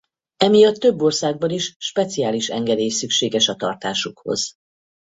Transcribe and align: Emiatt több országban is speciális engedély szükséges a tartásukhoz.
Emiatt 0.37 0.75
több 0.79 1.01
országban 1.01 1.49
is 1.49 1.75
speciális 1.77 2.49
engedély 2.49 2.89
szükséges 2.89 3.47
a 3.47 3.55
tartásukhoz. 3.55 4.53